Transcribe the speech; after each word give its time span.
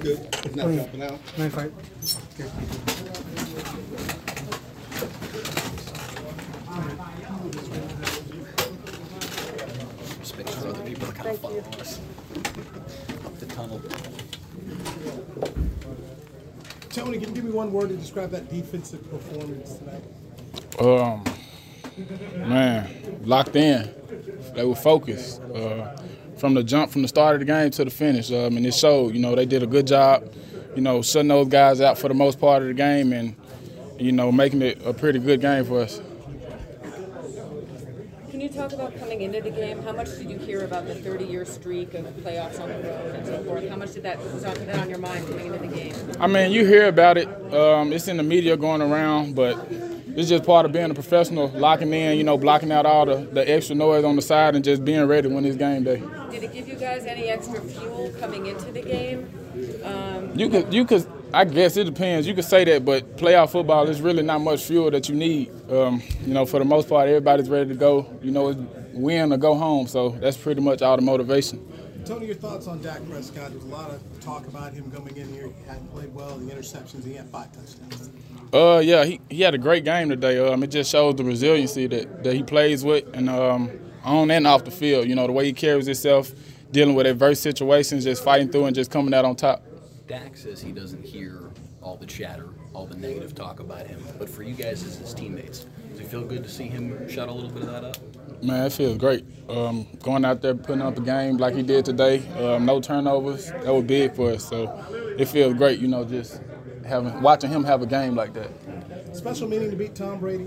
It's 0.00 0.06
good. 0.06 0.28
It's 0.44 0.54
not 0.54 0.72
jumping 0.72 1.02
out. 1.02 1.18
Nine 1.36 1.50
five. 1.50 1.72
space 10.22 10.54
for 10.54 10.68
other 10.68 10.82
people 10.84 11.06
to 11.08 11.12
kind 11.12 11.28
of 11.30 11.38
follow 11.40 11.58
us 11.58 12.00
up 13.24 13.38
the 13.38 13.46
tunnel. 13.46 13.80
Tony, 16.90 17.18
can 17.18 17.30
you 17.30 17.34
give 17.34 17.44
me 17.44 17.50
one 17.50 17.72
word 17.72 17.88
to 17.88 17.96
describe 17.96 18.30
that 18.30 18.48
defensive 18.48 19.10
performance 19.10 19.78
tonight? 19.78 20.04
Um, 20.78 21.24
man, 22.48 23.18
locked 23.24 23.56
in. 23.56 23.92
They 24.54 24.64
were 24.64 24.76
focused 24.76 25.40
uh, 25.42 25.96
from 26.38 26.54
the 26.54 26.62
jump, 26.62 26.90
from 26.90 27.02
the 27.02 27.08
start 27.08 27.34
of 27.34 27.40
the 27.40 27.46
game 27.46 27.70
to 27.70 27.84
the 27.84 27.90
finish. 27.90 28.30
Um, 28.30 28.56
and 28.56 28.66
it 28.66 28.74
showed. 28.74 29.14
You 29.14 29.20
know, 29.20 29.34
they 29.34 29.46
did 29.46 29.62
a 29.62 29.66
good 29.66 29.86
job. 29.86 30.32
You 30.74 30.82
know, 30.82 31.02
shutting 31.02 31.28
those 31.28 31.48
guys 31.48 31.80
out 31.80 31.98
for 31.98 32.08
the 32.08 32.14
most 32.14 32.38
part 32.38 32.62
of 32.62 32.68
the 32.68 32.74
game, 32.74 33.12
and 33.12 33.34
you 33.98 34.12
know, 34.12 34.30
making 34.30 34.62
it 34.62 34.80
a 34.84 34.92
pretty 34.94 35.18
good 35.18 35.40
game 35.40 35.64
for 35.64 35.80
us. 35.80 36.00
Can 38.30 38.40
you 38.40 38.48
talk 38.48 38.72
about 38.72 38.96
coming 39.00 39.22
into 39.22 39.40
the 39.40 39.50
game? 39.50 39.82
How 39.82 39.92
much 39.92 40.16
did 40.16 40.30
you 40.30 40.38
hear 40.38 40.64
about 40.64 40.86
the 40.86 40.94
30-year 40.94 41.44
streak 41.44 41.94
of 41.94 42.04
playoffs 42.18 42.60
on 42.60 42.68
the 42.68 42.76
road 42.76 43.14
and 43.16 43.26
so 43.26 43.42
forth? 43.42 43.68
How 43.68 43.74
much 43.74 43.94
did 43.94 44.04
that 44.04 44.18
on, 44.18 44.40
that 44.66 44.78
on 44.78 44.88
your 44.88 44.98
mind 44.98 45.26
coming 45.26 45.46
into 45.46 45.58
the 45.58 45.66
game? 45.66 45.94
I 46.20 46.28
mean, 46.28 46.52
you 46.52 46.64
hear 46.64 46.86
about 46.86 47.18
it. 47.18 47.26
Um, 47.52 47.92
it's 47.92 48.06
in 48.06 48.16
the 48.16 48.22
media 48.22 48.56
going 48.56 48.80
around, 48.80 49.34
but 49.34 49.56
it's 50.18 50.28
just 50.28 50.42
part 50.44 50.66
of 50.66 50.72
being 50.72 50.90
a 50.90 50.94
professional, 50.94 51.48
locking 51.50 51.92
in, 51.92 52.18
you 52.18 52.24
know, 52.24 52.36
blocking 52.36 52.72
out 52.72 52.84
all 52.84 53.06
the, 53.06 53.18
the 53.32 53.48
extra 53.48 53.76
noise 53.76 54.02
on 54.02 54.16
the 54.16 54.22
side 54.22 54.56
and 54.56 54.64
just 54.64 54.84
being 54.84 55.06
ready 55.06 55.28
when 55.28 55.44
it's 55.44 55.56
game 55.56 55.84
day. 55.84 56.02
Did 56.28 56.42
it 56.42 56.52
give 56.52 56.66
you 56.66 56.74
guys 56.74 57.04
any 57.04 57.28
extra 57.28 57.60
fuel 57.60 58.12
coming 58.18 58.46
into 58.46 58.72
the 58.72 58.82
game? 58.82 59.30
Um, 59.84 60.36
You 60.36 60.48
could, 60.48 60.74
you 60.74 60.84
could. 60.84 61.06
I 61.32 61.44
guess 61.44 61.76
it 61.76 61.84
depends. 61.84 62.26
You 62.26 62.34
could 62.34 62.46
say 62.46 62.64
that, 62.64 62.84
but 62.84 63.16
playoff 63.16 63.52
football 63.52 63.88
is 63.88 64.00
really 64.00 64.24
not 64.24 64.40
much 64.40 64.64
fuel 64.64 64.90
that 64.90 65.08
you 65.08 65.14
need. 65.14 65.52
Um, 65.70 66.02
you 66.26 66.34
know, 66.34 66.46
for 66.46 66.58
the 66.58 66.64
most 66.64 66.88
part, 66.88 67.06
everybody's 67.06 67.48
ready 67.48 67.68
to 67.68 67.76
go. 67.76 68.12
You 68.20 68.32
know, 68.32 68.48
it's 68.48 68.60
win 68.94 69.32
or 69.32 69.36
go 69.36 69.54
home. 69.54 69.86
So 69.86 70.10
that's 70.20 70.36
pretty 70.36 70.60
much 70.62 70.82
all 70.82 70.96
the 70.96 71.02
motivation. 71.02 71.64
Tony, 72.04 72.26
your 72.26 72.34
thoughts 72.34 72.66
on 72.66 72.82
Dak 72.82 73.06
Prescott? 73.08 73.50
There's 73.50 73.62
a 73.62 73.66
lot 73.66 73.90
of 73.90 74.00
talk 74.20 74.48
about 74.48 74.72
him 74.72 74.90
coming 74.90 75.16
in 75.16 75.32
here. 75.32 75.46
He 75.46 75.68
hadn't 75.68 75.92
played 75.92 76.12
well. 76.12 76.38
The 76.38 76.52
interceptions, 76.52 77.04
he 77.04 77.14
had 77.14 77.28
five 77.28 77.52
touchdowns. 77.52 78.10
Uh, 78.52 78.78
yeah, 78.78 79.04
he, 79.04 79.20
he 79.28 79.42
had 79.42 79.54
a 79.54 79.58
great 79.58 79.84
game 79.84 80.08
today. 80.08 80.38
Um, 80.38 80.62
it 80.62 80.68
just 80.68 80.90
shows 80.90 81.16
the 81.16 81.24
resiliency 81.24 81.86
that, 81.86 82.24
that 82.24 82.34
he 82.34 82.42
plays 82.42 82.84
with, 82.84 83.04
and 83.14 83.28
um, 83.28 83.70
on 84.04 84.30
and 84.30 84.46
off 84.46 84.64
the 84.64 84.70
field. 84.70 85.06
You 85.06 85.14
know, 85.14 85.26
the 85.26 85.32
way 85.32 85.44
he 85.44 85.52
carries 85.52 85.86
himself, 85.86 86.32
dealing 86.70 86.94
with 86.94 87.06
adverse 87.06 87.40
situations, 87.40 88.04
just 88.04 88.24
fighting 88.24 88.50
through 88.50 88.66
and 88.66 88.74
just 88.74 88.90
coming 88.90 89.12
out 89.12 89.24
on 89.24 89.36
top. 89.36 89.62
Dak 90.06 90.36
says 90.36 90.62
he 90.62 90.72
doesn't 90.72 91.04
hear 91.04 91.50
all 91.82 91.96
the 91.96 92.06
chatter, 92.06 92.48
all 92.72 92.86
the 92.86 92.96
negative 92.96 93.34
talk 93.34 93.60
about 93.60 93.86
him. 93.86 94.02
But 94.18 94.30
for 94.30 94.42
you 94.42 94.54
guys 94.54 94.82
as 94.82 94.96
his 94.96 95.12
teammates, 95.12 95.66
does 95.90 96.00
it 96.00 96.06
feel 96.06 96.24
good 96.24 96.42
to 96.44 96.48
see 96.48 96.68
him 96.68 97.08
shut 97.08 97.28
a 97.28 97.32
little 97.32 97.50
bit 97.50 97.62
of 97.64 97.70
that 97.70 97.84
up? 97.84 97.96
Man, 98.42 98.66
it 98.66 98.72
feels 98.72 98.96
great. 98.96 99.26
Um, 99.48 99.86
going 100.02 100.24
out 100.24 100.40
there 100.40 100.54
putting 100.54 100.80
up 100.80 100.96
a 100.96 101.00
game 101.00 101.36
like 101.38 101.54
he 101.54 101.62
did 101.62 101.84
today, 101.84 102.26
um, 102.38 102.64
no 102.64 102.80
turnovers, 102.80 103.50
that 103.50 103.74
was 103.74 103.84
big 103.84 104.14
for 104.14 104.30
us. 104.30 104.48
So 104.48 104.72
it 105.18 105.26
feels 105.26 105.54
great, 105.54 105.80
you 105.80 105.88
know, 105.88 106.04
just 106.04 106.40
having 106.88 107.20
watching 107.22 107.50
him 107.50 107.64
have 107.64 107.82
a 107.82 107.86
game 107.86 108.14
like 108.14 108.34
that. 108.34 108.50
Special 109.16 109.48
meaning 109.48 109.70
to 109.70 109.76
beat 109.76 109.94
Tom 109.94 110.18
Brady. 110.18 110.46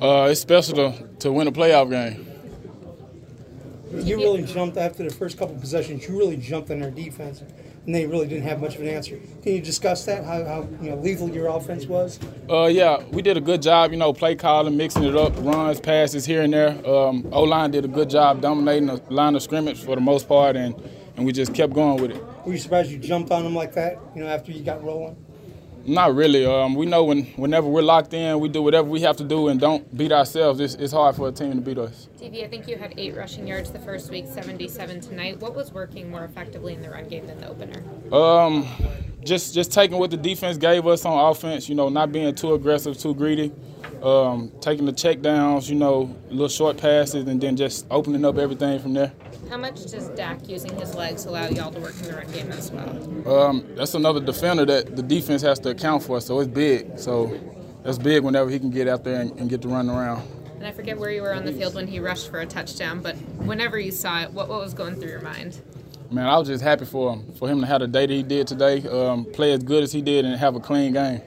Uh, 0.00 0.28
it's 0.30 0.40
special 0.40 0.74
to, 0.74 1.08
to 1.20 1.32
win 1.32 1.46
a 1.46 1.52
playoff 1.52 1.90
game. 1.90 2.26
You 3.92 4.16
really 4.16 4.42
jumped 4.42 4.76
after 4.76 5.04
the 5.04 5.10
first 5.10 5.38
couple 5.38 5.54
possessions. 5.56 6.06
You 6.06 6.18
really 6.18 6.36
jumped 6.36 6.70
on 6.70 6.80
their 6.80 6.90
defense, 6.90 7.42
and 7.86 7.94
they 7.94 8.04
really 8.04 8.26
didn't 8.26 8.42
have 8.42 8.60
much 8.60 8.74
of 8.74 8.82
an 8.82 8.88
answer. 8.88 9.18
Can 9.42 9.52
you 9.54 9.60
discuss 9.60 10.04
that? 10.06 10.24
How, 10.24 10.44
how 10.44 10.68
you 10.82 10.90
know 10.90 10.96
lethal 10.96 11.30
your 11.30 11.46
offense 11.46 11.86
was? 11.86 12.18
Uh, 12.50 12.66
yeah, 12.66 13.02
we 13.10 13.22
did 13.22 13.36
a 13.36 13.40
good 13.40 13.62
job, 13.62 13.92
you 13.92 13.96
know, 13.96 14.12
play 14.12 14.34
calling, 14.34 14.76
mixing 14.76 15.04
it 15.04 15.16
up, 15.16 15.32
runs, 15.38 15.80
passes 15.80 16.26
here 16.26 16.42
and 16.42 16.52
there. 16.52 16.70
Um, 16.86 17.26
O 17.32 17.44
line 17.44 17.70
did 17.70 17.84
a 17.84 17.88
good 17.88 18.10
job 18.10 18.40
dominating 18.40 18.86
the 18.86 19.00
line 19.08 19.34
of 19.36 19.42
scrimmage 19.42 19.82
for 19.82 19.94
the 19.94 20.00
most 20.00 20.28
part, 20.28 20.56
and, 20.56 20.74
and 21.16 21.24
we 21.24 21.32
just 21.32 21.54
kept 21.54 21.72
going 21.72 22.02
with 22.02 22.10
it. 22.10 22.22
Were 22.44 22.52
you 22.52 22.58
surprised 22.58 22.90
you 22.90 22.98
jumped 22.98 23.30
on 23.30 23.44
them 23.44 23.54
like 23.54 23.72
that? 23.74 23.98
You 24.14 24.24
know, 24.24 24.28
after 24.28 24.52
you 24.52 24.62
got 24.62 24.82
rolling. 24.84 25.16
Not 25.86 26.14
really. 26.14 26.44
Um, 26.44 26.74
we 26.74 26.84
know 26.86 27.04
when 27.04 27.24
whenever 27.36 27.68
we're 27.68 27.82
locked 27.82 28.12
in, 28.12 28.40
we 28.40 28.48
do 28.48 28.60
whatever 28.62 28.88
we 28.88 29.00
have 29.02 29.16
to 29.18 29.24
do 29.24 29.48
and 29.48 29.60
don't 29.60 29.96
beat 29.96 30.10
ourselves. 30.10 30.58
It's, 30.58 30.74
it's 30.74 30.92
hard 30.92 31.14
for 31.14 31.28
a 31.28 31.32
team 31.32 31.52
to 31.54 31.60
beat 31.60 31.78
us. 31.78 32.08
TP, 32.18 32.44
I 32.44 32.48
think 32.48 32.66
you 32.66 32.76
had 32.76 32.94
eight 32.96 33.14
rushing 33.16 33.46
yards 33.46 33.70
the 33.70 33.78
first 33.78 34.10
week, 34.10 34.26
77 34.26 35.00
tonight. 35.00 35.38
What 35.40 35.54
was 35.54 35.72
working 35.72 36.10
more 36.10 36.24
effectively 36.24 36.74
in 36.74 36.82
the 36.82 36.90
run 36.90 37.08
game 37.08 37.26
than 37.26 37.40
the 37.40 37.48
opener? 37.48 37.82
Um, 38.12 38.66
just 39.26 39.54
just 39.54 39.72
taking 39.72 39.98
what 39.98 40.10
the 40.10 40.16
defense 40.16 40.56
gave 40.56 40.86
us 40.86 41.04
on 41.04 41.30
offense. 41.30 41.68
You 41.68 41.74
know, 41.74 41.88
not 41.88 42.12
being 42.12 42.34
too 42.34 42.54
aggressive, 42.54 42.98
too 42.98 43.14
greedy. 43.14 43.52
Um, 44.02 44.52
taking 44.60 44.86
the 44.86 44.92
check 44.92 45.20
downs. 45.20 45.68
You 45.68 45.76
know, 45.76 46.14
little 46.30 46.48
short 46.48 46.76
passes, 46.76 47.26
and 47.26 47.40
then 47.40 47.56
just 47.56 47.86
opening 47.90 48.24
up 48.24 48.38
everything 48.38 48.78
from 48.78 48.94
there. 48.94 49.12
How 49.50 49.56
much 49.56 49.84
does 49.86 50.08
Dak 50.10 50.48
using 50.48 50.74
his 50.78 50.94
legs 50.94 51.24
allow 51.24 51.46
y'all 51.48 51.70
to 51.70 51.80
work 51.80 51.94
in 52.00 52.02
the 52.02 52.14
run 52.14 52.30
game 52.32 52.50
as 52.52 52.72
well? 52.72 53.32
Um, 53.32 53.66
that's 53.76 53.94
another 53.94 54.20
defender 54.20 54.64
that 54.64 54.96
the 54.96 55.02
defense 55.02 55.42
has 55.42 55.58
to 55.60 55.70
account 55.70 56.02
for. 56.02 56.20
So 56.20 56.40
it's 56.40 56.50
big. 56.50 56.98
So 56.98 57.38
that's 57.84 57.98
big 57.98 58.24
whenever 58.24 58.50
he 58.50 58.58
can 58.58 58.70
get 58.70 58.88
out 58.88 59.04
there 59.04 59.20
and, 59.20 59.30
and 59.38 59.48
get 59.48 59.62
to 59.62 59.68
run 59.68 59.88
around. 59.88 60.26
And 60.56 60.66
I 60.66 60.72
forget 60.72 60.98
where 60.98 61.10
you 61.10 61.22
were 61.22 61.34
on 61.34 61.44
the 61.44 61.52
field 61.52 61.74
when 61.74 61.86
he 61.86 62.00
rushed 62.00 62.30
for 62.30 62.40
a 62.40 62.46
touchdown, 62.46 63.00
but 63.02 63.14
whenever 63.44 63.78
you 63.78 63.92
saw 63.92 64.22
it, 64.22 64.32
what, 64.32 64.48
what 64.48 64.58
was 64.58 64.74
going 64.74 64.94
through 64.96 65.10
your 65.10 65.20
mind? 65.20 65.60
Man, 66.10 66.26
I 66.26 66.38
was 66.38 66.48
just 66.48 66.62
happy 66.62 66.84
for 66.84 67.14
him, 67.14 67.32
for 67.34 67.48
him 67.48 67.60
to 67.60 67.66
have 67.66 67.80
the 67.80 67.88
day 67.88 68.06
that 68.06 68.12
he 68.12 68.22
did 68.22 68.46
today, 68.46 68.86
um, 68.88 69.24
play 69.24 69.52
as 69.52 69.62
good 69.62 69.82
as 69.82 69.92
he 69.92 70.02
did, 70.02 70.24
and 70.24 70.36
have 70.36 70.54
a 70.54 70.60
clean 70.60 70.92
game. 70.92 71.20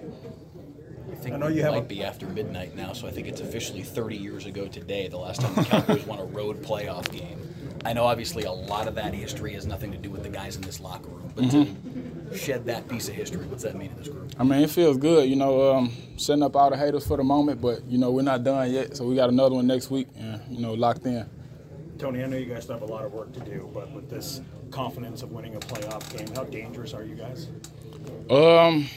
I 1.12 1.16
think 1.16 1.36
I 1.36 1.38
know 1.38 1.48
you 1.48 1.66
it 1.66 1.72
might 1.72 1.88
be 1.88 2.04
after 2.04 2.26
midnight 2.28 2.76
now, 2.76 2.94
so 2.94 3.08
I 3.08 3.12
think 3.12 3.28
it's 3.28 3.42
officially 3.42 3.84
30 3.84 4.16
years 4.16 4.46
ago 4.46 4.68
today, 4.68 5.10
the 5.10 5.18
last 5.18 5.42
time 5.42 5.54
the 5.56 5.64
Cowboys 5.64 6.06
won 6.06 6.20
a 6.20 6.24
road 6.24 6.64
playoff 6.64 7.12
game. 7.12 7.38
I 7.84 7.94
know 7.94 8.06
obviously 8.06 8.44
a 8.44 8.52
lot 8.52 8.88
of 8.88 8.96
that 8.96 9.14
history 9.14 9.54
has 9.54 9.66
nothing 9.66 9.92
to 9.92 9.98
do 9.98 10.10
with 10.10 10.24
the 10.24 10.30
guys 10.30 10.56
in 10.56 10.62
this 10.62 10.80
locker 10.80 11.10
room, 11.10 11.32
but 11.36 11.52
to 11.52 12.38
shed 12.38 12.66
that 12.68 12.88
piece 12.88 13.10
of 13.10 13.16
history, 13.16 13.46
what's 13.48 13.64
that 13.64 13.76
mean 13.76 13.90
to 13.90 13.96
this 13.96 14.08
group? 14.08 14.34
I 14.40 14.44
mean, 14.44 14.62
it 14.62 14.70
feels 14.70 14.98
good, 14.98 15.30
you 15.30 15.36
know, 15.36 15.76
um, 15.76 15.92
setting 16.16 16.44
up 16.44 16.56
all 16.56 16.70
the 16.70 16.78
haters 16.78 17.06
for 17.06 17.18
the 17.18 17.24
moment, 17.24 17.62
but, 17.62 17.84
you 17.86 17.98
know, 17.98 18.12
we're 18.12 18.22
not 18.22 18.44
done 18.44 18.72
yet, 18.72 18.96
so 18.96 19.06
we 19.06 19.16
got 19.16 19.30
another 19.30 19.56
one 19.56 19.68
next 19.68 19.92
week, 19.92 20.08
and, 20.18 20.42
you 20.50 20.62
know, 20.62 20.74
locked 20.74 21.06
in. 21.06 21.30
Tony, 22.00 22.24
I 22.24 22.28
know 22.28 22.38
you 22.38 22.46
guys 22.46 22.64
still 22.64 22.80
have 22.80 22.90
a 22.90 22.92
lot 22.92 23.04
of 23.04 23.12
work 23.12 23.34
to 23.34 23.42
do, 23.42 23.70
but 23.74 23.92
with 23.92 24.10
this 24.10 24.40
confidence 24.72 25.22
of 25.22 25.34
winning 25.34 25.56
a 25.56 25.60
playoff 25.60 26.18
game, 26.18 26.34
how 26.34 26.46
dangerous 26.46 26.94
are 26.94 27.04
you 27.04 27.14
guys? 27.14 27.50
Um, 28.30 28.88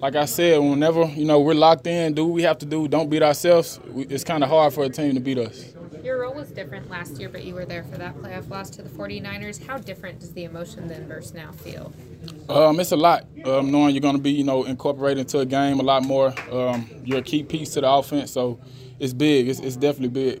like 0.00 0.16
I 0.16 0.24
said, 0.24 0.58
whenever, 0.58 1.04
you 1.04 1.24
know, 1.24 1.38
we're 1.38 1.54
locked 1.54 1.86
in, 1.86 2.14
do 2.14 2.24
what 2.26 2.34
we 2.34 2.42
have 2.42 2.58
to 2.58 2.66
do, 2.66 2.88
don't 2.88 3.08
beat 3.08 3.22
ourselves, 3.22 3.78
we, 3.86 4.02
it's 4.06 4.24
kind 4.24 4.42
of 4.42 4.50
hard 4.50 4.74
for 4.74 4.82
a 4.82 4.88
team 4.88 5.14
to 5.14 5.20
beat 5.20 5.38
us. 5.38 5.72
Your 6.02 6.22
role 6.22 6.34
was 6.34 6.50
different 6.50 6.90
last 6.90 7.20
year, 7.20 7.28
but 7.28 7.44
you 7.44 7.54
were 7.54 7.64
there 7.64 7.84
for 7.84 7.98
that 7.98 8.16
playoff 8.16 8.50
loss 8.50 8.70
to 8.70 8.82
the 8.82 8.88
49ers. 8.88 9.64
How 9.64 9.78
different 9.78 10.18
does 10.18 10.32
the 10.32 10.42
emotion 10.42 10.88
then 10.88 11.06
versus 11.06 11.34
now 11.34 11.52
feel? 11.52 11.92
Um, 12.48 12.80
it's 12.80 12.90
a 12.90 12.96
lot, 12.96 13.26
um, 13.44 13.70
knowing 13.70 13.94
you're 13.94 14.02
going 14.02 14.16
to 14.16 14.22
be, 14.22 14.32
you 14.32 14.44
know, 14.44 14.64
incorporated 14.64 15.20
into 15.20 15.38
a 15.38 15.46
game 15.46 15.78
a 15.78 15.84
lot 15.84 16.02
more. 16.02 16.34
Um, 16.50 16.88
you're 17.04 17.18
a 17.18 17.22
key 17.22 17.44
piece 17.44 17.74
to 17.74 17.80
the 17.80 17.88
offense, 17.88 18.32
so 18.32 18.58
it's 18.98 19.12
big. 19.12 19.48
It's, 19.48 19.60
it's 19.60 19.76
definitely 19.76 20.08
big. 20.08 20.40